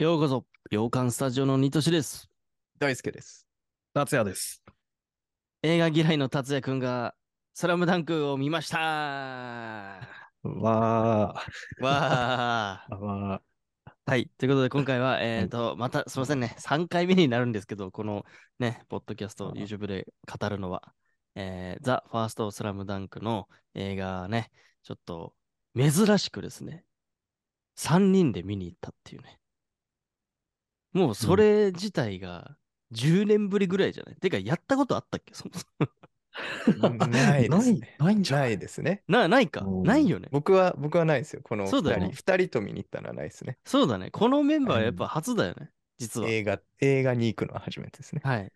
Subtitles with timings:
[0.00, 2.30] ようこそ、洋館スタジオのニトシです。
[2.78, 3.46] 大輔です。
[3.92, 4.64] 達也です。
[5.62, 7.14] 映画嫌いの達也くんが、
[7.52, 10.00] スラムダンクを見ましたわ
[10.42, 11.84] わー。
[11.84, 12.96] わー。
[12.96, 13.40] ー。
[14.06, 14.30] はい。
[14.38, 18.24] ということで、今回は、えっ、と、また、すみませんね、3回目になるんですけど、この
[18.58, 20.94] ね、ポッドキャスト、YouTube で語るのは、
[21.34, 24.50] えー、ザ・ファースト・スラムダンクの映画ね、
[24.82, 25.34] ちょっと、
[25.76, 26.86] 珍しくですね、
[27.76, 29.39] 3人で見に行ったっていうね。
[30.92, 32.56] もうそれ自体が
[32.90, 35.34] 10年ぶりぐらいじゃない、てか、やったことあったっけ？
[35.34, 35.66] そもそ
[36.72, 37.96] もないですね。
[37.98, 39.02] ないないんじゃなないいですね。
[39.08, 40.28] な、ないかないよね。
[40.30, 41.42] 僕は、僕はないですよ。
[41.42, 42.16] この2そうだよね人。
[42.16, 43.58] 二人と見に行ったのはないですね。
[43.64, 44.10] そうだね。
[44.10, 45.70] このメンバーはやっぱ初だよね。
[45.98, 46.28] 実は。
[46.28, 48.20] 映画、映画に行くのは初めてですね。
[48.24, 48.52] はい。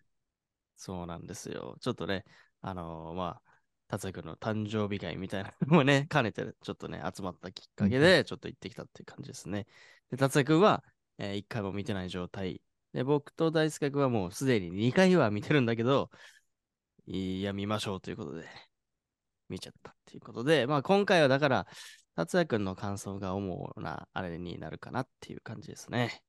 [0.77, 1.77] そうなんですよ。
[1.79, 2.25] ちょっとね、
[2.61, 3.51] あのーまあ、
[3.87, 9.67] 達也君の誕生日会みたいなのもね、兼ねてちょっとね、集まったきっかけで、ちょっと行ってきたっていう感じですね。
[10.09, 10.83] で、達也君は、
[11.17, 12.61] えー、1回も見てない状態。
[12.93, 16.09] で、僕と大輔君はもうすでに2回は見てるんだけど、
[17.07, 18.47] いや、見ましょうということで、
[19.49, 21.67] 見ちゃったっていうことで、まあ今回はだから、
[22.15, 26.21] 達也君の感想が主なあれになるかなっていう感じですね。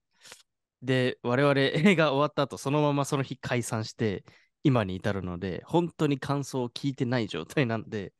[0.82, 4.24] で、我々映画終わった後、そのままその日解散して、
[4.62, 8.12] 今に至るので、本当に感想を聞いてない状態なんで、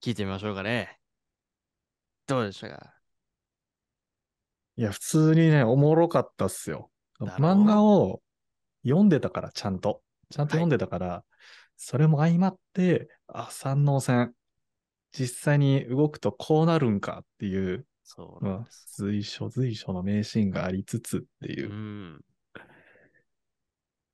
[0.00, 0.98] 聞いてみましょうかね。
[2.26, 2.95] どうでしたか？
[4.76, 6.90] いや、普通にね、おもろかったっすよ。
[7.18, 8.20] だろう漫画を
[8.84, 10.02] 読んでたから、ちゃんと。
[10.30, 11.24] ちゃんと読んでたから、
[11.76, 14.32] それも相まって、あ、三能線。
[15.12, 18.96] 実際に動くとこうなるんかっていう、そうまあなんです。
[18.96, 21.74] 随所随所の名シーンがありつつっていうう。
[21.74, 22.24] ん。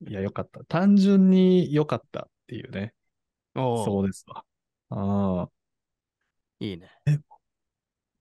[0.07, 0.65] いや、よかった。
[0.65, 2.95] 単純に良かったっていうね。
[3.55, 4.45] おそううですわ。
[4.91, 5.51] ああ。
[6.61, 6.89] いいね。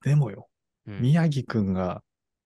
[0.03, 0.49] でもよ、
[0.87, 1.01] うん。
[1.01, 2.03] 宮城くんが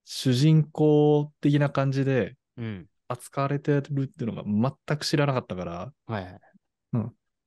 [0.08, 2.86] 主人公的な感じでうん。
[3.08, 6.40] 扱われてるっていうのが全く知らなかったから、はいはい。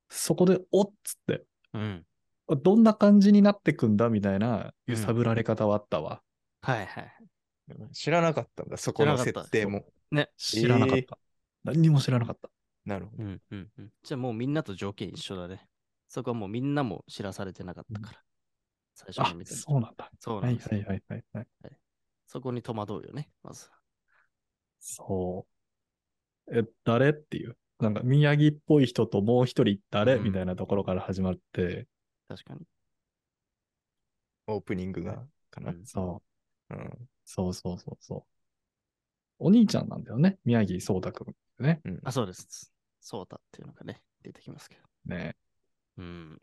[0.10, 1.44] そこで、おっつって、
[1.74, 2.06] うん。
[2.48, 6.22] どんな感じになってくんだみたいなうん揺さぶられ方はあったわ。
[6.62, 7.14] はいはい。
[7.94, 9.86] 知らなかったんだ、そこの知らなかった設定も。
[10.12, 10.30] ね。
[10.38, 11.18] 知らなかった。
[11.64, 12.50] 何にも知らなかった。
[12.86, 13.24] なるほど。
[13.24, 13.90] うんうんうん。
[14.02, 15.68] じゃあもうみんなと条件一緒だね。
[16.08, 18.20] そこはもうみんなも知らされてなかったから。
[18.96, 20.10] 最初あに見、てそうなんだ。
[20.20, 21.78] そうなんですよはいはいはいはいはい。
[22.32, 23.72] そこに戸惑うよね、まず。
[24.80, 25.48] そ
[26.48, 26.60] う。
[26.60, 27.58] え、誰っていう？
[27.80, 31.88] なんか宮城っぽい人ともう一人誰、うんみたいなところから始まって、
[32.28, 32.62] 確かに。
[34.46, 35.72] オープニングが、かな。
[35.72, 36.22] うんそ
[36.70, 36.76] う。
[36.76, 37.10] うん。
[37.26, 38.24] そうそうそうそう。
[39.40, 40.38] お兄ちゃんなんだよね。
[40.46, 41.36] 宮城聡太くん。
[41.64, 41.82] ね。
[41.84, 42.72] うんあ、そうです。
[43.02, 45.16] ソータっていうのがね、出てきますけど。
[45.16, 45.36] ね。
[45.98, 46.40] うん。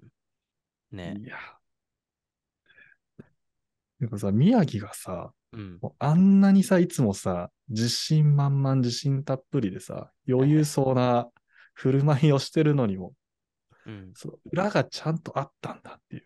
[0.91, 1.15] ね。
[1.17, 1.37] いや。
[4.01, 5.79] なんかさ、宮城がさ、うん。
[5.81, 11.29] もうあんなにさ、いつもさ、自信満々、自信たっぷりでさ、余裕そうな
[11.75, 13.15] 振る舞いをしてるのにも、
[13.87, 14.13] うん。
[14.15, 16.23] その裏がちゃんとあったんだっていう。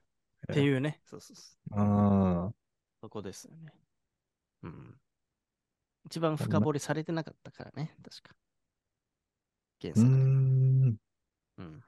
[0.52, 1.00] っていうね。
[1.04, 1.74] そうそうそう。
[1.78, 2.50] あ
[3.02, 3.72] そこですよね。
[4.62, 4.96] うん。
[6.06, 8.34] 一番深掘りされてなかったからね、確か。
[9.80, 10.14] 原作で。
[10.14, 10.96] ん。
[11.58, 11.80] うん。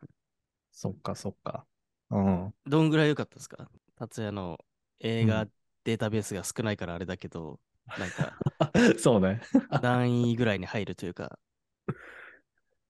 [0.70, 1.66] そっかそっか。
[2.10, 2.54] うん。
[2.66, 3.68] どんぐらい良かったですか？
[3.96, 4.58] 達也の
[5.00, 5.50] 映画う
[5.84, 7.60] データベースが少ないからあれだけど、
[7.98, 8.36] なんか
[8.98, 9.40] そうね。
[9.82, 11.38] 何位ぐらいに入るというか、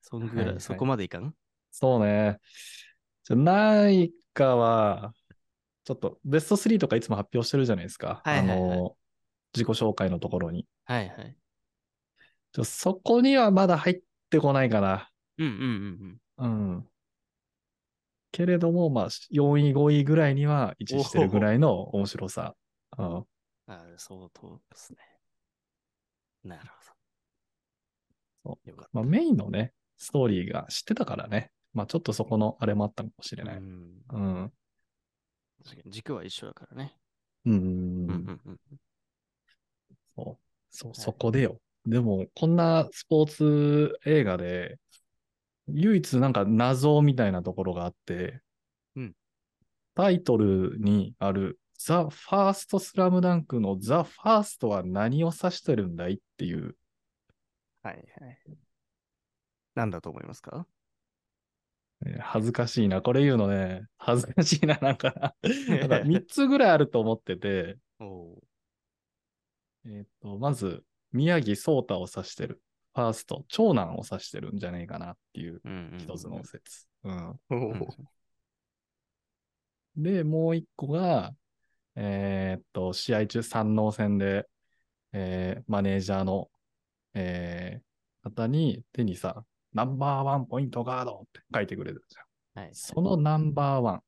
[0.00, 1.34] そんぐらい、はいはいそこまでいかん？
[1.70, 2.38] そうね。
[3.24, 5.14] じゃないかは、
[5.84, 8.20] ちょっとベスト3とかいつも発表してるじゃないですか。
[8.24, 8.96] はいはいはいあの、
[9.54, 10.66] 自己紹介のところに。
[10.84, 11.36] はいはい。
[12.52, 15.10] ちょそこにはまだ入ってこないかな。
[15.38, 16.88] うんうんうんうん。
[18.30, 22.54] けれども、まあ、4位、5位ぐらいには位置してるぐらいの面白さ。
[22.98, 23.16] うん。
[23.16, 23.26] うん。
[23.66, 24.98] あ相当ですね。
[26.44, 26.62] なる
[28.44, 28.58] ほど。
[28.70, 28.90] よかった。
[28.92, 31.50] まあ、メインのね、ストーリーが知ってたからね。
[31.72, 33.56] まあ、ちょっとそこのあれもあったかもしれない。
[33.56, 34.52] うんうん。
[35.64, 36.96] 確かに軸は一緒だからね。
[37.46, 37.54] うん。
[37.54, 38.58] うんうんうん。
[40.16, 40.38] そう、
[40.70, 41.60] そう、はいそこでよ。
[41.86, 44.78] でも、こんなスポーツ映画で、
[45.68, 48.40] 唯一なんか謎みたいなところがあって、
[48.96, 49.14] うん
[49.94, 56.76] タイトルにある、ザ・ファーストスラムダンクのザ・ファーストは何を指してるんだいっていう、
[57.82, 58.38] はいはい。
[59.74, 60.66] なんだと思いますか？
[62.06, 63.02] えー恥ずかしいな。
[63.02, 65.30] これ言うのね、恥ずかしいな、なんかな。
[65.88, 67.78] か3つぐらいあると思ってて、
[69.84, 72.62] えっ、と、まず、宮城聡太を指してる。
[72.94, 75.60] ファースト、長男を指してるんじゃないかなっていう
[75.98, 76.86] 一つの説。
[77.04, 77.40] うん。
[77.50, 78.04] おうんー
[79.96, 81.34] で、もう一個が、
[81.96, 84.48] えーっと、試合中三能戦で、
[85.12, 86.50] えーマネージャーの、
[87.14, 87.92] えー
[88.22, 92.64] 方に手にさ、ナンバーワンポイントガードって書いてくれるじゃん。
[92.64, 92.70] はい。
[92.72, 94.02] そのナンバーワ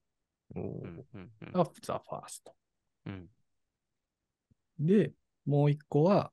[0.55, 2.55] おーうんうんうんンがザ・ファースト。
[3.07, 3.27] うん
[4.79, 5.13] で、
[5.47, 6.33] もう一個は、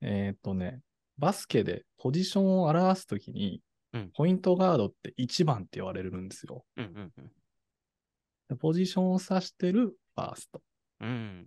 [0.00, 0.80] えっ、とね、
[1.16, 3.62] バスケでポジションを表すときに、
[3.92, 6.64] うんポイントガードって1番って言われるんですよ。
[6.76, 7.32] うんうんうん
[8.48, 10.62] でポジションを指してるファースト。
[11.00, 11.46] うん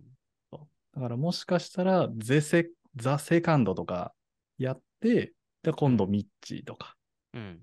[0.92, 4.12] だからもしかしたら、ゼセ、ザ・セカンドとか
[4.58, 5.32] やって、
[5.62, 6.96] で、今度ミッチーとか、
[7.32, 7.60] うん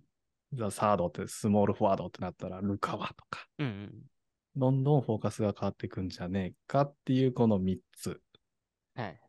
[0.54, 3.94] ザ・サードってスモールフォワードってなったらルカワとか、うんうん
[4.56, 8.20] どんどんフォーカスが変わっていくんじゃねえかっていうこの3つ。
[8.96, 9.20] はい。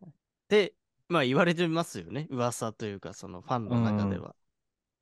[0.49, 0.75] で、
[1.09, 2.27] まあ言われてますよね。
[2.31, 4.35] 噂というか、そのファンの中では。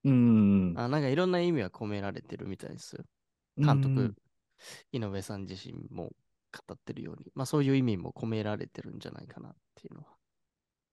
[0.02, 0.74] うーん。
[0.76, 3.04] あなんかいろんな意味は込められてるみたいですよ。
[3.58, 4.16] うん監督、
[4.90, 6.12] 井上さん自身も
[6.56, 10.08] 語ってるように、まあそういう意味も込められてるんじゃないかなっていうのは、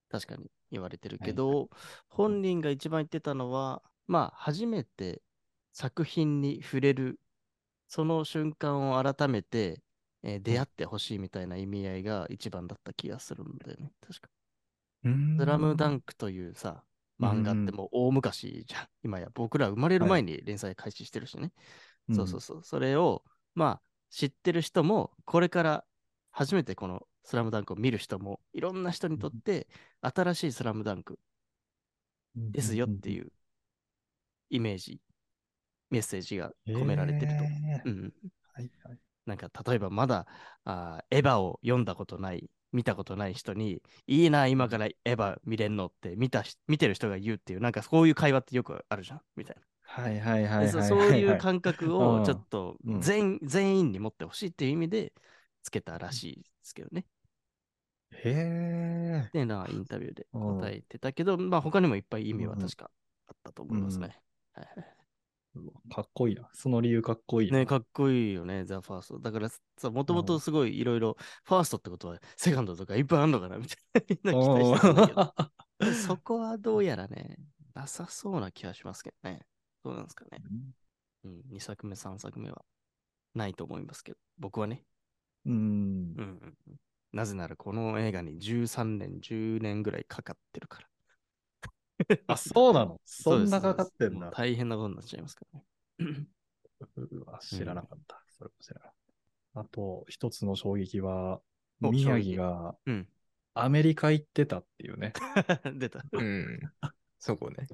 [0.10, 1.70] 確かに言われてるけど、
[2.10, 5.22] 本人が一番言ってたのは、まあ初めて
[5.74, 7.20] 作品に触れる、
[7.88, 9.82] その瞬間を改めて、
[10.24, 13.94] えー出会ってほしいみたいな意味合いが一番だった気がするんだよね。
[14.02, 14.30] 確か。
[15.04, 16.84] うんスラムダンクというさ、
[17.20, 18.88] 漫画ってもう大昔じゃん。
[19.04, 21.52] 今や僕ら生まれる前に連載開始してるしね。
[22.12, 22.64] そうそうそう。
[22.64, 23.24] それを、
[23.56, 23.82] まあ、
[24.14, 25.86] 知ってる人も、これから
[26.32, 29.68] 初めてこのスラムダンクを見る人も、いろんな人にとって、
[30.02, 31.20] 新しいスラムダンク
[32.36, 33.32] うんですよっていう
[34.52, 35.02] イメージ、
[35.90, 37.32] メッセージが込められてる
[37.84, 37.90] と。
[37.90, 38.14] うん。
[38.54, 40.28] はいはいなんか、例えばまだ、
[40.66, 49.62] あーエヴァを読んだことない、見たことない人に、いいな、今からエヴァ見れんのって見たし、見てる人が言うっていう、なんかそういう会話ってよくあるじゃん、みたいな。
[49.84, 55.14] はいはいはいはいでそういう感覚うんをちょっとうん全,、全員に持ってほしいっていう意味で
[55.62, 57.06] つけたらしいですけどね。
[58.12, 59.26] へえ。
[59.28, 62.90] っていうのはインタビューで答えてたけど、まあ他にもいっぱい意味はうん確か
[63.28, 64.20] あったと思いますね。
[65.94, 66.50] かっこいいな。
[66.54, 69.20] その理由かっこいいね、かっこいいよね、ザ・ファースト。
[69.20, 75.08] だからさ、もともとすごいいろいろ、ファーストってことはセカンドとかいっぱいあるのかなみたいな、みんな期待してたんだ
[75.80, 75.94] けど。
[75.94, 77.38] そこはどうやらね、
[77.76, 79.46] なさそうな気がしますけどね。
[79.84, 80.42] どうなんですかね。
[81.26, 82.64] うん、2作目、3作目は
[83.36, 84.84] ないと思いますけど、僕はね。
[85.46, 85.54] うん。
[85.54, 85.62] うんう
[86.24, 86.76] んうん、
[87.12, 90.88] なぜならこの映画に13年、10年ぐらいかかってるから。
[92.28, 93.00] あ、そうなの？
[93.06, 94.32] そんなかかってんだ。
[94.32, 96.28] 大変なことになっちゃいますからね。
[96.96, 98.22] うわ知らなかった。
[98.30, 98.94] それも知らなかっ
[99.54, 99.60] た。
[99.62, 101.42] あと、一つの衝撃は、
[101.82, 103.08] お宮城がうん。
[103.56, 105.14] アメリカ行ってたっていうね。
[105.78, 106.04] 出た。
[106.12, 106.60] うん。
[107.20, 107.68] そこね。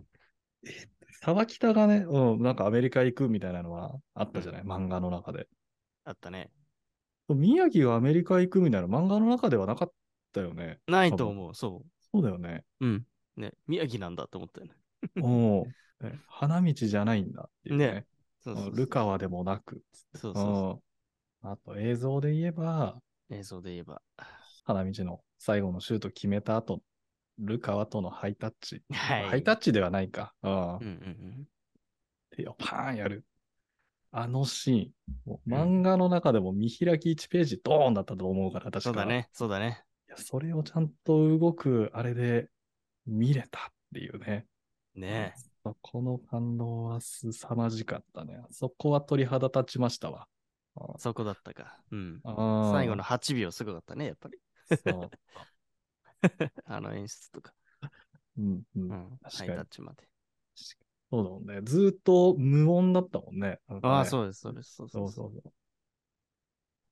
[1.21, 5.47] 沢北がね、うん、なんかアメリカ行くみたいなのはあったじゃない、漫画の中で。
[6.05, 6.49] あったね。
[7.27, 9.91] 宮城がアメリカ行くみたいな漫画の中ではなかっ
[10.33, 10.79] たよね。
[10.87, 11.53] ないと思う。
[11.53, 12.63] そそうだよね。
[12.79, 12.87] う。
[12.87, 13.05] うん。
[13.37, 14.73] ね、宮城なんだと思ったよね。
[15.21, 17.87] おうね花道じゃないんだっていうね。
[17.87, 18.05] ね
[18.41, 19.83] そううんそうルカワでもなく。
[20.15, 20.81] そうそうそ
[21.43, 23.35] うんあと映像で言えば、う。
[23.35, 24.01] 映像で言えば。
[24.65, 26.81] 花道の最後のシュート決めた後、
[27.39, 28.83] ルカワとのハイタッチ。
[28.91, 29.29] はい。
[29.29, 30.33] ハイタッチではないか。
[30.43, 31.47] うんうんうんうん。
[32.31, 33.25] 手をパーンやる。
[34.11, 39.29] あのシーン、漫画の中でも見開き1ページドーンだったと思うから、確かそうだね。
[39.33, 39.83] そうだね。
[40.07, 42.49] いや、それをちゃんと動く、あれで
[43.05, 44.45] 見れたっていうね。
[44.95, 48.41] ねそこの感動は凄まじかったね。
[48.49, 50.27] そこは鳥肌立ちましたわ。
[50.75, 51.77] あそこだったか。
[51.91, 52.19] うん。
[52.23, 54.39] あ最後の8秒すごかったね、やっぱり。
[54.77, 55.09] そう。
[56.65, 57.53] あの演出とか。
[58.37, 58.63] うんう。
[58.75, 59.19] うんん。
[59.23, 60.07] ハイタッチまで。
[61.11, 61.61] そうだもんね。
[61.63, 63.59] ずーっと無音だったもんね。
[63.67, 64.75] ねああ、そうです、そうです。
[64.75, 65.31] そうそそううそう。
[65.31, 65.53] そうそう。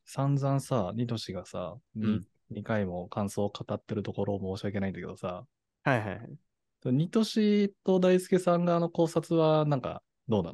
[0.05, 5.46] 散々さ、ニトシがさ、うん2回も感想を語ってるところを申し訳ないんだけどさ、
[5.84, 6.38] はいはいはい。
[6.86, 10.53] ニトシと大輔さん側の考察はなんかどうな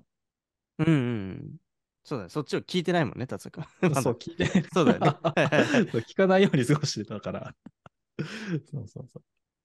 [0.79, 0.97] うんうんう
[1.33, 1.55] ん。
[2.03, 2.29] そうだね。
[2.29, 3.91] そっちを聞いてないもんね、達也君。
[3.93, 5.07] のそう、聞いて、そうだよね
[6.01, 7.55] 聞かないように過ごしてたから。
[8.71, 9.21] そうそうそ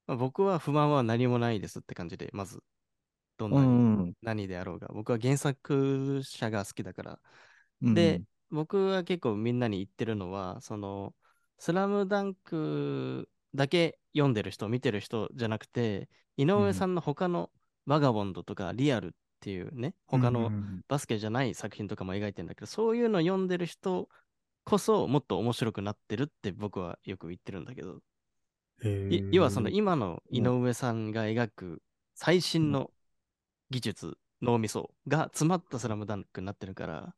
[0.06, 2.62] まあ僕は不満は何もないですって感じで、まず、
[3.38, 3.56] どんう。
[3.56, 4.88] うなに、ん何であろうが。
[4.92, 7.20] 僕は原作者が好きだから。
[7.82, 7.94] うん。
[7.94, 11.14] で、僕は結構みんなに言ってるのは、その、
[11.58, 17.52] スラムダンクだけ読んでる人、見てる人じゃなくて、井上さんの他の
[17.86, 20.54] バガボンドとかリアルっていうね、他うんの
[20.88, 24.08] バスケじゃない作品とかも描いてるんだけど、そういうの読んでる人
[24.64, 28.00] こそもっと面白くなってるって僕はよく言ってるんだけど、
[29.30, 31.82] 要はその今の井上さんが描く
[32.14, 32.90] 最新の
[33.70, 37.14] 技術、脳みそが詰まったスラムダンクになってるから、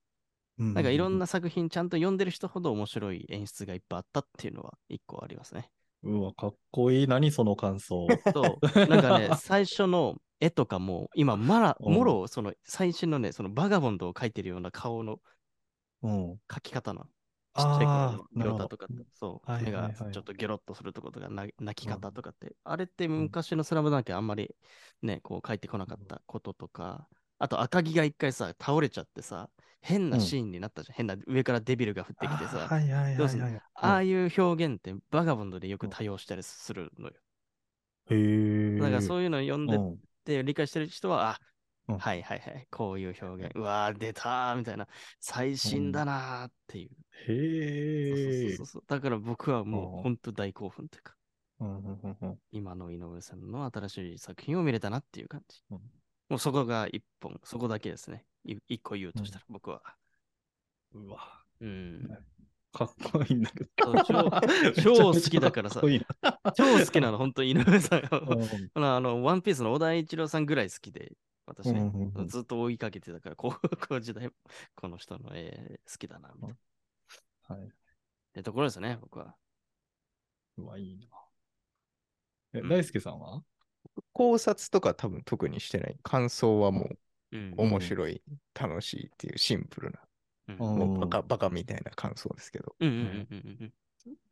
[0.59, 5.71] なんかいろんな作品ちゃんと読んでる人ほど面白い演出がいっぱいあったっていうのは一個ありますね。
[6.03, 7.07] うわ、かっこいい。
[7.07, 8.07] 何その感想。
[8.33, 8.87] そう。
[8.89, 15.19] なんかね、最初の絵とかも、今、まら、うんもろ、その、最新のね、そのバガボンドを描いてるような顔の
[16.03, 16.33] うん。
[16.49, 17.07] 描き方なの。
[17.61, 18.77] ちっちゃい頃あのと。
[18.77, 24.55] かそう、はい目がちょっとギョロッとするとことか、な泣き方とかって、あれって昔のスラムダンクあんまり
[25.03, 29.49] ね、こう書いてこなかったこととか、あと赤木が一回さ、倒れちゃってさ、
[29.81, 30.97] 変なシーンになったじゃん。
[30.97, 32.69] 変な上からデビルが降ってきてさ、
[33.75, 33.87] あ。
[33.87, 37.15] ああいう表現ってバガボンドでよく多用したりするのよ。
[38.11, 38.79] へえ。
[38.79, 41.41] だからそういうのを読んでうんって理解してる人は、あ、
[41.95, 41.99] うん。
[41.99, 44.87] はいはいはい、こういう表現、うわー、出たーみたいな、
[45.21, 46.91] 最新だなーっていう。
[47.29, 48.53] へえ。
[48.55, 50.03] そうそうそうだから僕はもううん。
[50.03, 51.15] 本当大興奮というか、
[51.61, 52.39] うんうんうんうん。
[52.53, 55.63] 今の井上さんの新しい作品を見れたなっていう感じ。
[55.71, 55.79] うん。
[56.31, 58.25] もうそこが一本、そこだけですね。
[58.45, 59.83] い一個言うとしたら、僕は。
[60.93, 62.09] うわ、うん。
[62.73, 63.71] かっこいいんだけど。
[64.05, 64.31] 超
[64.81, 65.81] 超好きだからさ。
[66.55, 68.03] 超好きなの、本当に井上さん
[68.75, 71.13] あのワンピースの小田一郎さんぐらい好きで、
[71.51, 73.53] 私ね、うんうんうんずっと追いかけてたから、高
[73.89, 74.33] 校 時代も
[74.75, 76.57] この人の絵好きだな、みたい
[77.49, 77.57] な。
[77.57, 77.67] はい。
[77.67, 77.71] っ
[78.33, 79.37] てところですね、僕は。
[80.59, 81.07] うわ、いいな。
[82.55, 83.43] え、うん大輔さんは？
[84.13, 85.99] 考察とか多分特にしてない。
[86.03, 86.91] 感想はも
[87.33, 88.23] うんう面白い、
[88.55, 90.01] 楽しいっていうシンプルな、
[90.49, 92.75] うんうんもうバカバカみたいな感想ですけど。
[92.81, 93.73] うんうんうんうん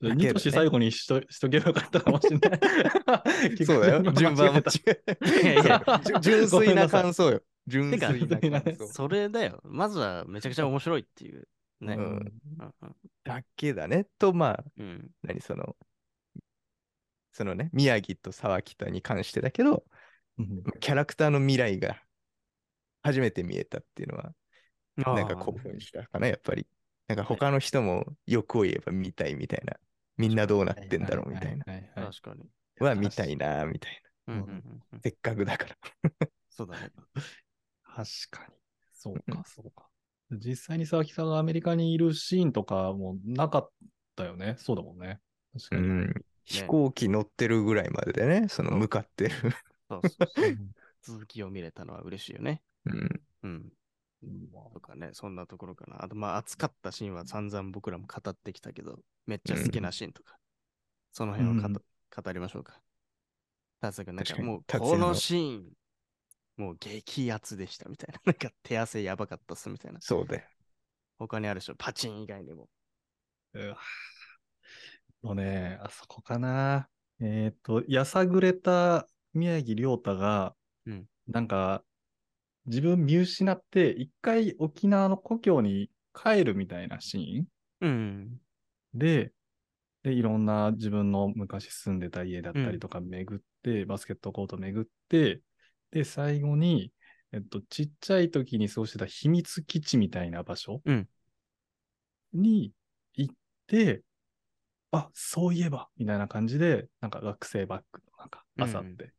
[0.01, 2.61] ニトシ最後にしと しとけばよかったかもしれない。
[3.65, 4.13] そうだよ。
[4.13, 7.25] 順番間違ええいやいやじゅ 純粋な感想。
[7.25, 7.43] 想よ。
[7.67, 8.89] 純粋な感想。
[8.89, 9.61] それだよ。
[9.65, 11.49] まずはめちゃくちゃ面白いっていう。
[11.81, 11.95] ね。
[11.95, 12.33] ううん
[13.25, 14.07] だけだね。
[14.19, 15.77] と、まあ、うん何その、
[17.33, 19.85] そのね、宮城と沢北に関してだけど、
[20.39, 22.01] うんキャラクターの未来が
[23.03, 24.33] 初めて見えたっていうのは、
[24.97, 26.67] なんか興奮したかな、やっぱり。
[27.09, 29.75] なんか他の人も欲を言えば見たいみたいな。
[30.17, 31.65] みんなどうなってんだろうみたいな。
[31.65, 32.45] 確かに。
[32.81, 34.99] は見たいな、みたいうんうんうんうんうんな。
[35.03, 35.77] せっかくだから。
[36.51, 36.91] そうだね。
[37.83, 38.55] 確かに。
[38.93, 39.89] そうか、そうか。
[40.31, 43.71] 実際に佐々木さんがアメリカにいるシーンとかもなかっ
[44.15, 44.57] たよね。
[44.59, 45.21] そうだもんね。
[45.55, 45.83] 確かに。
[45.83, 46.15] うん。
[46.45, 49.35] 飛行機乗ってるぐらいまででね、その向かってる。
[49.89, 52.63] そうそうそう うん続きを見れたのは嬉しいよね。
[52.85, 52.93] うん。
[52.93, 53.18] うん。
[55.15, 56.03] そんなところかな。
[56.05, 60.39] あと、まあ、熱かったシーンは散々僕らも語ってきたけど、めっちゃ好きなシーンとか、
[61.13, 61.83] その辺をかと
[62.23, 62.81] 語りましょうか。
[63.81, 65.73] 達也君、なんかもう、このシーン、
[66.57, 68.21] もう激アツでしたみたいな。
[68.27, 70.01] なんか手汗やばかったっすみたいな。
[70.01, 70.45] そうだよ。
[71.19, 72.69] 他にあるでしょ、パチン以外にも。
[73.55, 73.79] うわ
[75.23, 76.89] もうね、あそこかな。
[77.21, 80.55] えっ、と、やさぐれた宮城亮太が、
[80.87, 81.85] うんなんか、
[82.69, 87.47] 自分見失って、一回沖縄の故郷に帰るみたいなシーン
[87.81, 88.41] うん。
[88.95, 89.33] で、
[90.03, 95.43] で、いろんな自分の昔住んでた家だったりとか巡って、バスケットコート巡って、
[95.91, 96.93] で、最後に、
[97.33, 101.09] えっと、ちっちゃい時に過ごしてた秘密基地みたいな場所うん
[102.33, 102.73] に
[103.15, 103.35] 行っ
[103.67, 104.03] て、
[104.91, 109.13] あ、そういえば、みたいな感じで、なんか学生バッグのなんか、あさって。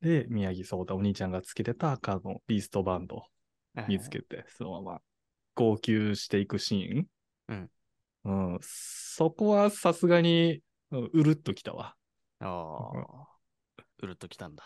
[0.00, 3.22] で、宮城壮太、お兄ちゃんがつけてた赤のリーストバンドを
[3.88, 5.00] 見つけて、そのまま
[5.54, 7.70] 号泣していくシーン。
[8.24, 8.52] うん。
[8.54, 8.58] うん。
[8.62, 10.60] そこはさすがに、
[10.90, 11.94] うるっときたわ。
[12.40, 13.26] ああ、
[13.98, 14.64] うるっときたんだ。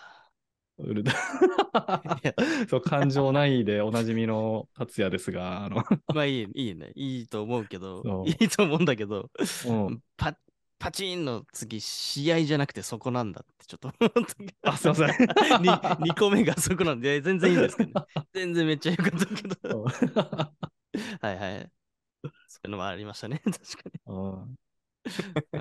[0.78, 1.12] うるっと
[2.68, 5.84] そう、感情ないでおなじみの達也ですが、あの、
[6.14, 6.92] まあいい、いいね。
[6.94, 9.30] いいと思うけどいいと思うんだけど、
[9.66, 10.02] うん。
[10.16, 10.36] パ
[10.80, 13.92] パチンの次、試合じゃなくてそこなんだってちょっと。
[14.62, 15.08] あ、すいません。
[15.08, 19.84] 2, 個目がそこなんで、全然いいんですけど、ね、 全然めっちゃよかったけど。
[21.20, 21.70] はいはい。
[22.48, 24.16] そういうのもありましたね、 確か
[25.54, 25.60] に。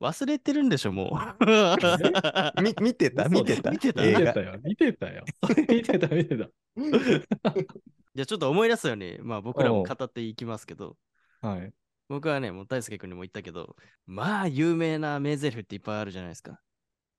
[0.00, 2.62] 忘れてるんでしょ、もう。
[2.62, 3.30] み見てた？
[3.30, 3.70] 見てた？
[3.70, 4.02] 見てた？
[4.02, 5.24] 見映画てたよ、見てたよ。
[5.66, 6.50] 見てた、見てた。
[8.14, 10.98] じゃあちょっと思い出すように、まあ僕らも語っていきますけど、
[11.40, 11.72] はい。
[12.12, 16.60] 僕はね、もう大輔君にも言ったけど、まあ有名な名台詞っていっぱいあるじゃないですか。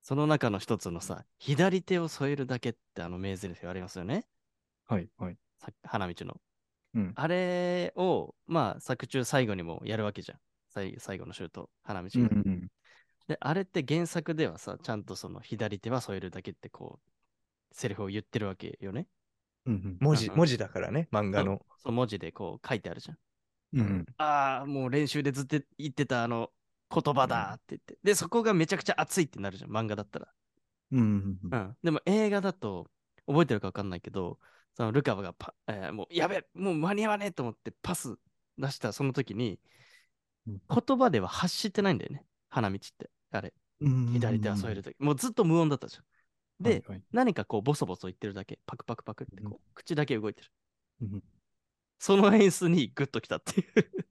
[0.03, 4.27] その中の一つのさ、左手を添えるだけってあの名台詞ありますよね。
[4.85, 5.37] はい、はい。
[5.57, 6.35] さ花道の。
[6.93, 7.11] うん。
[7.15, 10.37] あれを、まあ作中最後にもやるわけじゃん。
[10.69, 12.19] 最最後のシュート、花道が。
[12.19, 12.67] うんうん
[13.27, 17.09] で、あれって原作ではさ、ちゃんとその左手は添えるだけってこう、
[17.71, 19.07] セリフを言ってるわけよね。
[19.65, 21.65] うんうん文字、文字だからね、漫画の。
[21.79, 23.17] そう文字でこう書いてあるじゃん。
[23.73, 26.51] うんああ、もう練習でずっと言ってたあの
[26.93, 27.97] 言葉だって言って。
[28.03, 30.27] で、そこがめちゃくちゃ熱いってなるじゃん、漫画だったら。
[30.91, 31.77] うんうん。
[31.83, 32.87] でも映画だと、
[33.25, 34.39] 覚えてるか分かんないけど、
[34.75, 38.15] そのルカワがパ、えーもうやべえ、もう間に合わねえと思ってパス
[38.57, 39.59] 出したその時に
[40.47, 42.25] うん、言葉では発してないんだよね。
[42.49, 43.09] 花道って。
[43.31, 44.95] あれ、うん左手は添えるとき。
[44.99, 46.03] もうずっと無音だったじゃん。
[46.63, 48.59] で、はいはい何かこう、ボソボソ言ってるだけ。
[48.65, 50.51] パクパクパクってこう、うん口だけ動いてる。
[52.11, 54.03] うんその演出にグッときたっていう。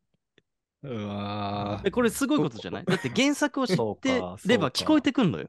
[0.84, 2.84] うわでこれすごいことじゃない？
[2.84, 4.14] だって原作を知って
[4.46, 5.49] れば聞こえてくんのよ。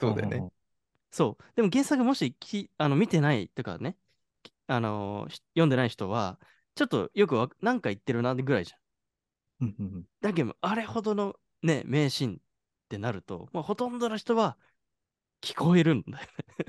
[0.00, 0.48] そうだよね。。
[1.10, 1.44] そう。
[1.54, 3.96] でも原作もしきあの見てないとかね、
[4.42, 6.40] きあのーし読んでない人は、
[6.74, 9.66] ちょっとよくわなんか言ってるなぐらいじゃん。
[9.66, 12.36] うんうんうんだけど、あれほどのね、名シーンっ
[12.88, 14.58] てなると、まあ、ほとんどの人は
[15.40, 16.66] 聞こえるんだよね。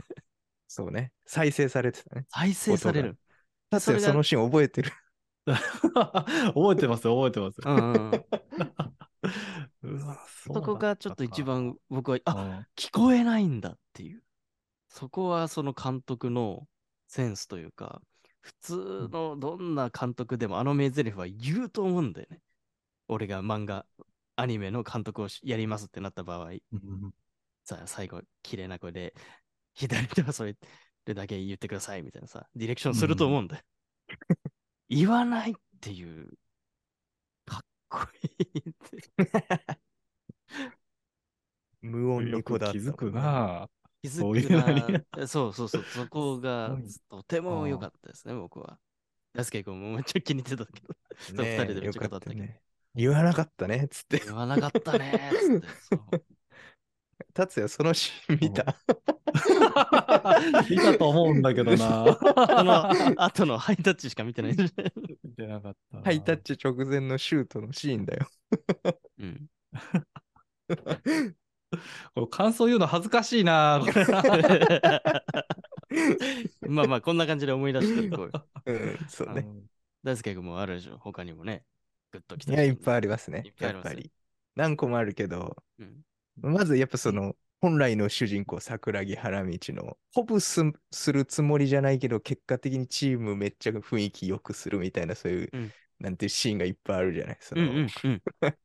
[0.68, 1.12] そうね。
[1.26, 2.26] 再生されてたね。
[2.30, 3.18] 再生される。
[3.70, 4.92] だってそのシーン覚えてる。
[5.48, 7.62] 覚えてます、覚えてます。
[7.64, 8.12] うん
[9.84, 10.00] う
[10.54, 12.32] そこがちょっと一番僕は、あ
[12.64, 14.24] あ、聞こえないんだっていう。
[14.90, 16.68] そこはその監督の
[17.08, 18.02] センスというか、
[18.42, 18.76] 普通
[19.12, 22.42] のどんな監督でもあの名台詞は言うと思うんだよね。
[23.08, 23.86] 俺が漫画、
[24.36, 27.14] アニメの監督をしやりますってなった場合、うん
[27.64, 29.14] さ最後、綺麗な声で、
[29.74, 30.56] 左手はそれ
[31.14, 33.64] だけ言ってくださいみたいなさ、ディレクションすると思うんだよ。
[34.90, 36.32] 言わないっていう、
[37.46, 39.12] かっこいいって。
[41.82, 43.12] 無音にこだわ気づく。
[43.12, 43.70] な。
[44.02, 45.28] 気そういうづくな。
[45.28, 48.80] そうそうそう、そこがすとても良かったですね、僕は。
[49.34, 52.54] 大輔君もめっちゃ気に入ってたけど、二人でめっちゃ語ったけど。
[52.96, 54.20] 言わなかったね、つって。
[54.26, 55.68] 言わなかったねつって。
[57.34, 58.76] 達也、そのシーン見た？
[60.70, 61.78] 見たと思うんだけどな。
[62.56, 64.58] その後のハイタッチしか見てない。
[65.24, 66.04] 見てなかったな。
[66.04, 68.28] ハイタッチ直前のシュートのシーンだよ。
[69.20, 69.48] うん、
[72.16, 73.82] これ感想言うの恥ずかしいな。
[73.84, 74.06] こ れ
[76.68, 78.48] まあまあ、こんな感じで思い出していこうよ。
[78.66, 79.48] うん、そうね。
[80.04, 81.64] 大輔君もあるでしょ、他にもね。
[82.12, 83.08] グッときたいや、いっぱいあり。
[83.08, 83.54] りますねいっ。
[83.54, 84.12] ぱいありますやっぱり。
[84.56, 86.04] 何個もあるけど、うん
[86.38, 95.74] まずやっぱその、本来の主人公、桜木花道の、鼓舞すするつもりじゃないけど、結果的にチームめっちゃ雰囲気良くするみたいな、そういう、うん。
[96.00, 97.38] なんていうシーンがいっぱいあるじゃない？
[97.42, 98.22] その、うんうんうん。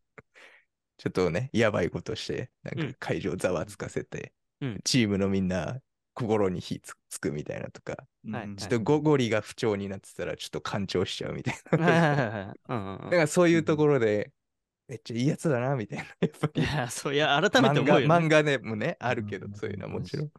[0.99, 2.93] ちょっとね、やばいことして、なんうん。
[2.93, 4.81] か会場ざわつかせて、うん。
[4.85, 5.81] チームのみんな
[6.15, 11.79] 心に火つつくみたいなとか、はいちょっとゴゴリが不調になってたらちょっと干潮しちゃうみたいな。
[13.05, 14.33] だからそういうところで、
[14.89, 16.05] めっちゃいいやつだな、みたいな。
[16.21, 18.07] やっぱりいや、そういや、改めて思うよ、ね。
[18.07, 20.31] 漫画でもね、あるけどうん、そういうのはもちろん。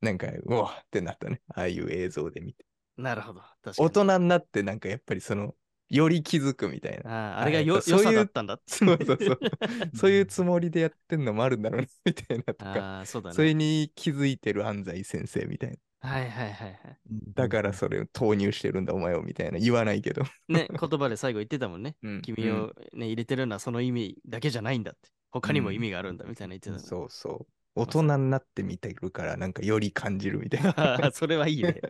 [0.00, 1.42] なんか、うわってなったね。
[1.48, 2.64] ああいう映像で見て。
[2.96, 3.40] なるほど。
[3.40, 5.54] 確かに大人になってなんかやっぱりその、
[5.88, 7.10] より気づくみたいな。
[7.10, 8.60] あああれがよそういうだったんだ。
[8.66, 9.38] そうそうそう。
[9.96, 12.70] そういうつもりでやってんのもあるんだろうな、みたいなとか。
[12.70, 13.34] ああ、そうだね。
[13.34, 15.76] それに気づいてる安西先生みたいな。
[16.00, 16.78] はいはいはいはい。
[17.34, 19.58] だからそれを投入してるんだ、お前をみたいな。
[19.58, 20.22] 言わないけど。
[20.48, 21.96] ね、言葉で最後言ってたもんね。
[22.02, 25.10] うん君を、ね入れてるのはその意味だけじゃないんだって。
[25.30, 27.46] 他にも意味があるんだみたいな言ってたもんね、そうそう。
[27.74, 31.10] 大人になって見てるから、なんかより感じるみたいな。
[31.12, 31.80] それはいいね。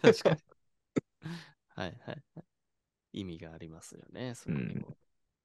[0.00, 0.36] 確かに。
[1.74, 2.42] はいはいは
[3.12, 3.20] い。
[3.20, 4.34] 意味がありますよね。
[4.34, 4.96] そこにも。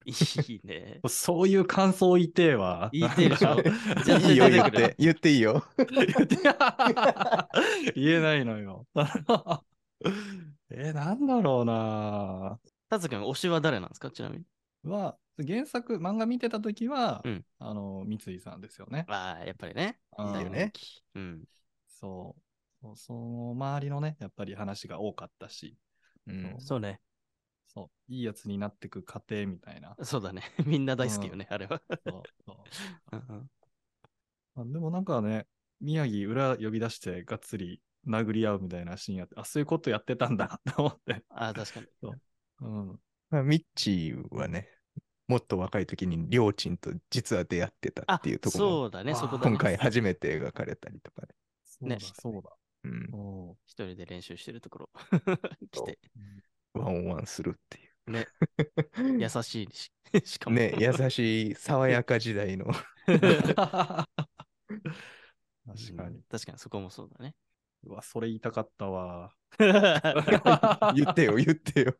[0.07, 0.99] いいね。
[1.09, 2.89] そういう感想言いてえわ。
[2.93, 4.95] 言いてえでしょ絶対いいよ、言って。
[4.97, 5.63] 言っていいよ。
[7.95, 8.87] 言えないのよ。
[10.69, 12.59] え、なんだろうな。
[12.89, 14.11] タツ君、推しは誰なんですか？
[14.11, 14.45] ちなみに。
[14.83, 19.05] は、原作、漫画見てたときは、うんあの、三井さんですよね。
[19.09, 19.99] ああ、やっぱりね。
[20.17, 20.71] うんいいよね。
[21.15, 21.43] うん。
[21.87, 22.41] そう。
[22.79, 25.75] そうその周りのね、やっぱり話が多かったし、
[26.27, 27.01] うんそうね。
[27.67, 29.95] そう、いいやつになってく過程みたいな。
[30.03, 30.41] そうだね。
[30.65, 31.81] みんな大好きよね、あれは。
[32.05, 32.57] そうそう
[33.13, 33.51] うんうん
[34.55, 35.45] まあでもなんかね、
[35.81, 41.23] 宮城裏呼び出してがっつり殴り合うみたいなシーンやって、あ、そういうことやってたんだと思って。
[41.29, 41.87] ああ、確かに。
[42.61, 42.99] うん。
[43.29, 44.67] まあ、ミッチーはね、
[45.27, 49.49] もっと若い時にりょーちんと実は出会ってたあっていうところもそうだね、あそこだね。
[49.51, 51.27] 今回初めて描かれたりとかね。
[51.65, 52.49] そうだ、ねそうだ。
[52.85, 53.55] うん。
[53.65, 54.89] 一人で練習してるところ
[55.71, 55.99] 来て、
[56.77, 58.11] ワンオンワンするっていう。
[58.11, 58.27] ね、
[59.19, 59.91] 優しいし、
[60.25, 60.55] しかも。
[60.55, 62.65] ね、優しい爽やか時代の。
[63.05, 64.07] 確
[65.95, 66.21] かに。
[66.29, 67.35] 確かにそこもそうだね。
[67.83, 69.31] うわ、それ言いたかったわ。
[70.93, 71.95] 言ってよ、言ってよ。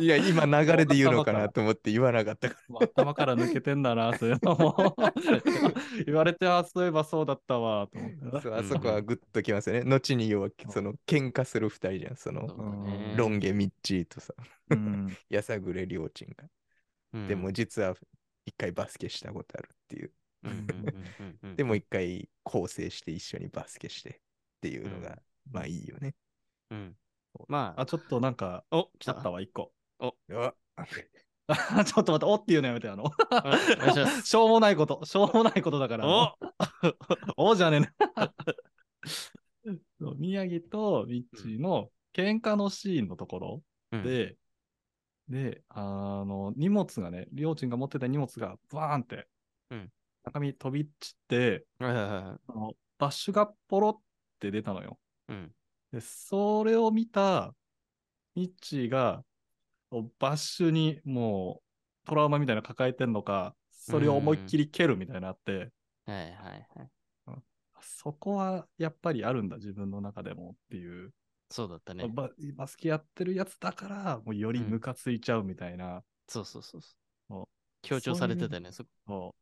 [0.00, 4.96] いや、今流れで言うのかなと思って言わなかったか頭から抜けてんだな、そういうのも。
[6.04, 8.12] 言われて、あ、そういえばそうだったわ、と思っ
[8.58, 9.88] あそこはグッときますよね。
[9.88, 12.16] 後に要は、その、喧嘩する二人じゃん。
[12.16, 14.34] そそうの、だねロンゲミッチーとさ、
[14.70, 15.06] うん。
[15.30, 16.44] やさぐれりょーちんが。
[17.12, 17.94] うんでも、実は
[18.46, 20.12] 一回バスケしたことあるっていう。
[21.56, 24.21] でも一回構成して一緒にバスケして
[24.62, 25.18] っていうのが、
[25.50, 26.14] まあいいよね。
[26.70, 26.96] うん。
[27.48, 27.80] まあ。
[27.82, 29.16] あ、、ちょっとなんか、お、来た。
[29.16, 29.72] あったわ、一個。
[29.98, 30.54] うわ。
[31.84, 34.22] ちょっと待って、おっていうのやめて、あの、お願いします。
[34.30, 36.06] しょうもないこと、しょうもないことだから。
[36.06, 36.38] お。
[37.50, 37.80] おじゃねえ
[38.20, 38.34] な。
[40.00, 44.02] そう宮城とミッチーの喧嘩のシーンのところうん。
[44.04, 44.36] で、
[45.28, 49.28] で、あの、荷物がね、りょうちんが持ってた荷物がバーンって、
[49.70, 49.92] うん。
[50.24, 52.22] 中身飛び散って、はいはいはい。
[52.46, 53.98] あのバッシュがポロっ
[54.42, 54.98] て出たのよ。
[55.28, 55.52] うん。
[55.92, 57.54] で、それを見た
[58.34, 59.24] ミッチーが、
[60.18, 61.62] バッシュにも
[62.04, 65.70] うトラウマみたいなの抱えてんのか、それを思いっきり蹴るみたいなのあって、
[66.06, 66.90] はいはいはい。
[67.82, 71.12] そこはやっぱりあるんだ、自分の中でもっていう。
[71.50, 72.08] そうだったね。
[72.08, 76.02] ババスケやってるやつだから、もうよりムカついちゃうみたいな。
[76.28, 76.88] そうそうそうそ
[77.28, 77.44] そうう。
[77.82, 78.72] 強調されてたよね。
[78.72, 79.32] そそうっ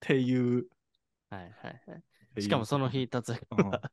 [0.00, 0.66] ていう。
[1.30, 2.02] はいはいはい。
[2.38, 3.92] しかもその日、達也うんが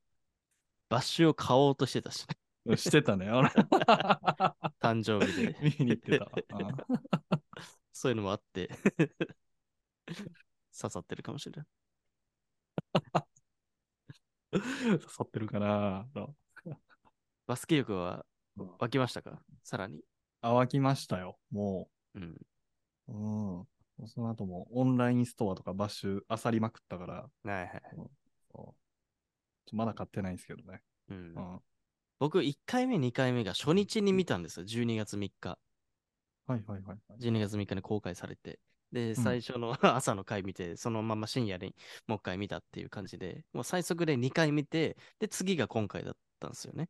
[0.90, 2.26] バッシュを買おうとしてたし、
[2.66, 3.30] ね、してたね。
[3.32, 3.50] 俺
[4.80, 5.58] 誕生日で。
[5.80, 6.30] 見に行ってた
[7.92, 8.70] そういうのもあって、
[10.08, 11.66] 刺さってるかもしれない。
[14.54, 16.08] 誘ってるかな。
[17.48, 18.26] バスケ力は
[18.58, 19.42] うん湧きましたか？
[19.64, 20.02] さらに。
[20.42, 21.38] あ、湧きましたよ。
[21.52, 22.38] もうん。
[23.08, 23.14] う。
[23.14, 24.08] うん。
[24.08, 27.82] その後もオンラインストアとかバッシュ漁りまくったから、はいはい。
[29.74, 30.82] まだ買ってないんですけどね。
[31.10, 31.60] うんうん。
[32.20, 34.66] 僕、1回目、2回目が初日に見たんですよ。
[34.66, 35.58] 12月3日。
[36.48, 37.20] はいはいはいはい。
[37.20, 38.60] 12月3日に公開されて。
[38.92, 41.76] で、ん最初の 朝の回見て、そのまま深夜に
[42.08, 46.90] もう一回見たっていう感じで、もう最速で2回見て、で、次が今回だったんですよね。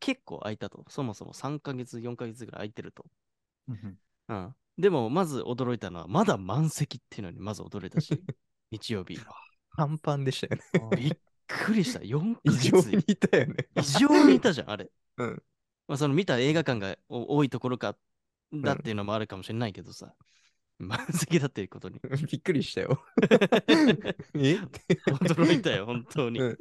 [0.00, 0.84] 結構空いたと。
[0.88, 3.04] そもそも3ヶ月、4ヶ月ぐらい空いてると。
[3.68, 4.56] うんうんうん。
[4.78, 8.08] でも、まず驚いたのは、まだ満席っていうのにまず驚いたし、
[8.70, 9.18] 日曜日。
[9.76, 10.62] パンパンでしたよね。
[10.96, 12.00] びっくりした。
[12.00, 13.68] 4ヶ異常月にいたよね。
[13.76, 14.90] 異常にいたじゃん、あれ。
[15.18, 15.42] うん。
[15.88, 17.96] まあ、その見た映画館がお多いところか、
[18.52, 20.14] だっていうのもあるかもしれないけどさ、
[20.78, 22.00] 満席だっていうことに
[22.30, 23.02] びっくりしたよ。
[24.34, 24.58] え？
[25.06, 26.40] 驚いたよ、本当に。
[26.40, 26.58] うん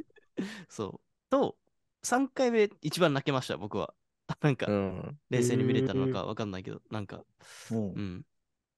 [0.70, 1.30] そう。
[1.30, 1.58] と、
[2.04, 3.94] 3回目一番泣けました、僕は。
[4.42, 5.20] なんか、うん。
[5.30, 7.24] 冷静に見れたのかわかんないけど、なんか、
[7.70, 8.26] もううん。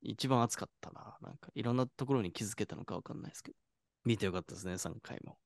[0.01, 1.17] 一番熱かったな。
[1.21, 3.57] なんか、いろんなところに気づけたのかわかんないですけど。
[4.03, 5.37] 見てよかったですね、3回も。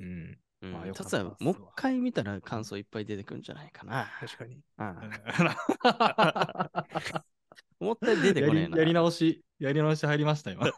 [0.00, 0.38] うん。
[0.62, 0.72] うん。
[0.72, 0.84] まあ
[1.40, 4.10] もう一回見たら感想いっぱい出てくるんじゃないかな。
[4.20, 4.60] 確かに。
[4.78, 5.10] うん
[7.80, 8.70] 思ったより出てこねえな。
[8.70, 10.66] やりやり直し、やり直し入りました、今。
[10.66, 10.70] も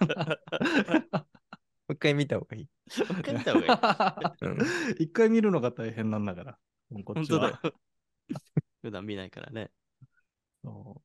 [1.90, 2.64] う一回見た方がいい。
[2.64, 2.68] も
[3.16, 4.50] う一回見た方がいい。
[4.50, 4.59] うん。
[4.98, 6.59] 一回見るのが大変なんだから。
[6.90, 7.74] もうこっちは本当だよ。
[8.83, 9.70] 普段見ないからね。
[10.64, 11.02] そ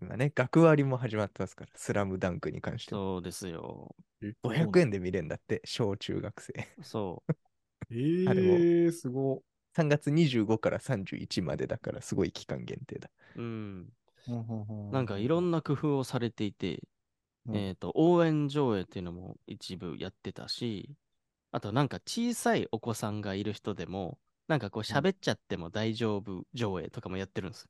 [0.00, 3.00] 今ね、学割も始まってますから、スラムダンクに関しては。
[3.00, 3.94] そうですよ。
[4.22, 6.52] う500円で見れるんだって、小中学生。
[6.82, 7.32] そう。
[7.90, 9.42] えあでもー、すご
[9.74, 13.10] 3月25から31までだから、すごい期間限定だ。
[13.34, 13.92] うん。
[14.28, 14.32] い。
[14.92, 16.82] なんかいろんな工夫をされていて、
[17.46, 20.94] うんえっ、と、応援上映っていうのも一部やってたし、
[21.52, 27.68] あとなんか小さいお子さんがいる人でも、なんかこう喋っちゃっても大丈夫上映とかもやってるんです。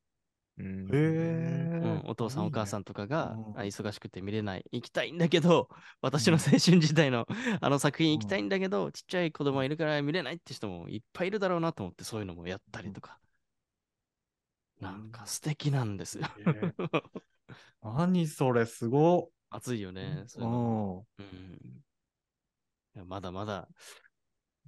[0.60, 2.80] うんへーうん、お父さんお母さん。
[2.82, 5.68] んとかがうんあ忙しくて見れない、行きたいんだけど、
[6.00, 7.26] 私の青春時代の
[7.60, 13.18] あの作品行きたいんだけど、ちっちゃい子供いるから見れないって人もいっぱいいるだろうなと思って、そういうのもやったりとか。
[14.80, 16.26] なんか素敵なんですよ。
[16.38, 17.02] えー
[17.82, 20.22] 何それ、すご熱いよね。
[20.24, 20.28] っ。
[20.28, 23.68] そういうのもうんまだまだ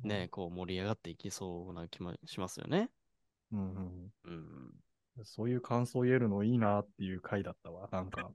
[0.03, 2.91] ね、こう盛り上がっていきそうな気もしますよね。
[3.53, 4.71] うんうんうん。
[5.25, 8.31] そういう感想言えるのいいなっていう回だったわ、なんか。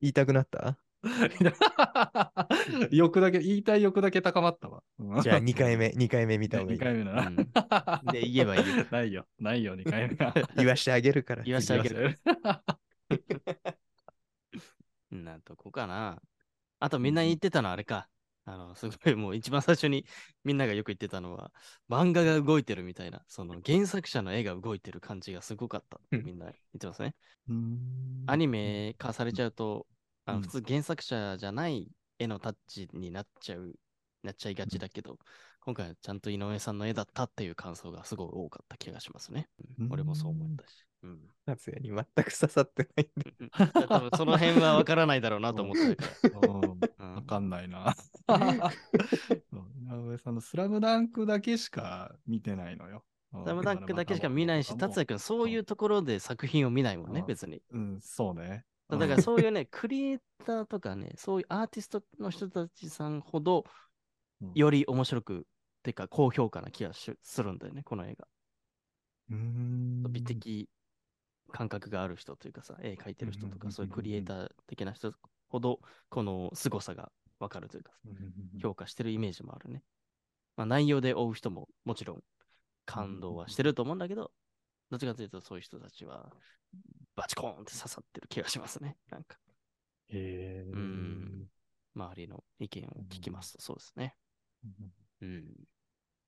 [0.00, 0.76] 言いたくなった？
[2.90, 4.82] 欲だけ、言いたい欲だけ高まったわ。
[4.98, 6.78] うんじゃあ2回目、2回目見た方がい2い。
[6.78, 8.12] 回目だうんな。
[8.12, 10.34] で言えばいいよ ないよ、ないよ、2回目は。
[10.56, 11.44] 言わしてあげるから。
[11.44, 12.18] 言わしてあげる。
[15.10, 15.20] る。
[15.22, 16.20] なんとこかな。
[16.80, 18.08] あとみんな言ってたのはあれか。
[18.52, 20.06] あの、すごいもう一番最初に
[20.44, 21.52] みんながよく言ってたのは、
[21.88, 27.14] 漫画が動いてるみたいな、その原作者の絵が動いてる感じがすごかったっみんな言ってますね。
[27.48, 29.86] うんアニメ化されちゃうと、
[30.26, 33.74] あうんの普通原作者じゃない絵のタッチになっちゃう、
[34.22, 35.18] なっちゃいがちだけど、
[35.60, 39.48] 今回はちゃんと井上さんの絵だったっていう感想がすごい多かった気がしますね。
[39.78, 40.87] うんうん俺もそう思ったし。
[41.02, 41.30] うん。
[41.46, 44.16] 夏也に全く刺さってないんで。
[44.16, 46.04] その辺は分からないだろうなと思ってるか
[46.38, 46.48] ら。
[46.48, 46.78] うんうん
[47.14, 47.96] わかんないな。
[48.28, 53.04] 井上さんのスラムダンクだけしか見てないのよ。
[53.32, 57.62] ススラムダンクだけしか見ないし、達也君、そういうところで作品を見ないもんねう、ん別に。
[57.70, 58.64] うん、そうね。
[58.88, 63.64] だからそういうね、クリエイターとかね、そういうアーティストの人たちさんほど
[64.40, 65.46] うん、より面白く、
[65.82, 68.28] てか高評価な気がしするんだよね、この映画。
[69.30, 70.04] うん。
[70.10, 70.68] 美的
[71.50, 75.12] 感覚がある人というかさ、絵描いてる人とか、そういうクリエイター的な人
[75.48, 77.92] ほど、この凄さがわかるというか、
[78.60, 79.82] 評価してるイメージもあるね。
[80.56, 82.22] まあ、内容で追う人ももちろん
[82.84, 84.32] 感動はしてると思うんだけど、
[84.90, 86.32] どっちかというとそういう人たちは
[87.14, 88.96] バチコーンって刺さってる気がしますね。
[89.10, 89.38] なんか、
[90.08, 90.70] へえ。
[90.72, 91.48] うん
[91.94, 94.14] 周りの意見を聞きますとそうですね。
[95.20, 95.44] うん。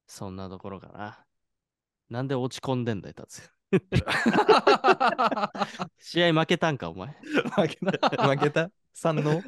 [0.06, 1.24] そんなところかな。
[2.08, 3.59] なんで落ち込んでんだよ、達也。
[5.98, 7.08] 試合負けたんか、お前。
[7.08, 7.16] 負
[7.68, 8.28] けた。
[8.28, 8.70] 負けた？
[8.92, 9.42] 三能？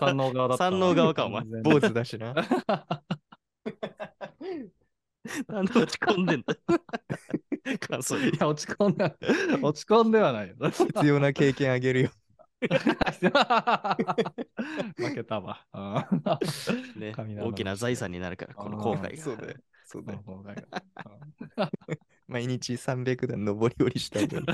[0.00, 0.70] 三能側だったわ。
[0.70, 2.34] 三能側かお前坊主だしな。
[5.46, 6.58] なんで落ち込んでんだよ。
[7.78, 9.04] 感想いや、落ち込んで、
[9.62, 10.56] 落ち込んではないよ。
[10.70, 12.10] 必要な経験あげるよ。
[14.96, 15.64] 負けたわ。
[16.96, 19.22] ね大きな財産になるから、この後悔が。
[19.22, 19.58] そうだよ。
[19.84, 20.22] そうだよ。
[22.32, 24.46] 毎日300段上り下りした後に。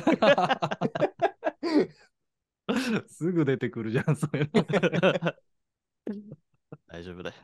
[3.09, 4.65] すぐ出てくるじゃん、そういうの。
[6.89, 7.37] 大丈夫だよ。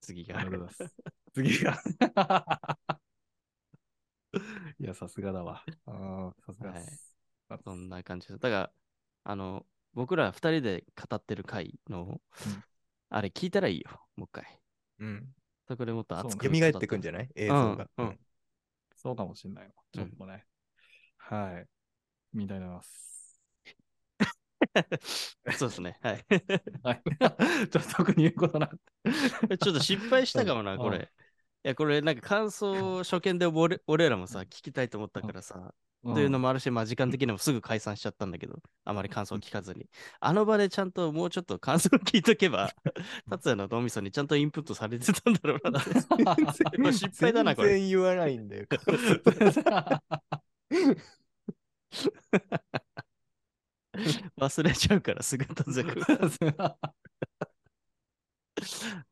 [0.00, 0.96] 次がありがとうございます。
[1.32, 1.80] 次が。
[4.80, 5.64] いや、さすがだわ。
[5.86, 7.16] ああ、さすがです。
[7.64, 8.40] そんな感じです。
[8.40, 8.72] だから、
[9.24, 12.64] あの、僕ら二人で語ってる回の、うん
[13.10, 14.60] あれ聞いたらいいよ、もう一回。
[14.98, 15.34] うん。
[15.68, 17.28] そこでもっと熱く蘇ってくんじゃない？
[17.34, 17.86] 映像が。
[19.08, 19.70] うんうんそうかもしんないわ。
[19.92, 20.44] ちょっとね。
[21.16, 21.66] はい。
[22.34, 23.40] みたいなます。
[25.56, 25.98] そうですね。
[26.02, 26.26] はい。
[26.82, 27.02] はい。
[27.70, 28.78] ちょっと特に言うことなく
[29.48, 29.58] て。
[29.58, 31.10] ちょっと失敗したかもな、うんこれ。
[31.64, 35.74] いや、これなんか感想初見で俺俺らもさ、聞きたいと思ったからさ、
[36.14, 39.88] というのもあるし、まあ時間的にもすぐ解散しちゃったんだけど、あまり感想聞かずに。
[40.20, 42.70] あの場でちゃんともうちょっと感想聞いとけば、
[43.28, 45.90] 達也の脳みそにちゃんとインプットされてたんだろうなって。
[46.92, 47.70] 失敗だな、これ。
[47.70, 48.66] 全然言わないんだよ。
[54.38, 56.02] 忘れちゃうから、すぐ達也君。
[56.56, 56.86] あ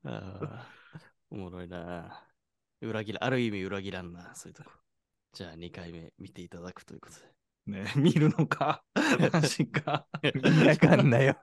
[0.05, 0.69] あ、
[1.31, 2.27] おもろいな。
[2.81, 4.86] 裏切ら、ある意味裏切らんな、そういうとこ。
[5.37, 7.83] じゃあ2回目見ていただくということで。
[7.83, 8.83] ね、 見るのか、
[9.31, 10.07] マジか。
[10.23, 11.37] 意味わかんないよ。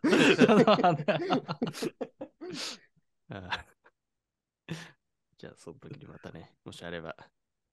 [5.38, 7.16] じゃあ、その時にまたね、もしあれば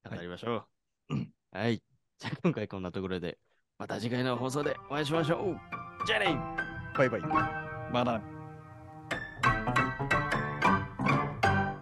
[0.05, 0.69] 語りましょ
[1.09, 1.17] う。
[1.53, 1.83] はい。
[2.19, 3.39] じゃあ、今回こんなところで、
[3.79, 5.59] また次回の放送でお会いしましょう。
[6.05, 6.37] じゃあね
[6.99, 7.23] バイバイ。
[7.91, 8.40] まだ。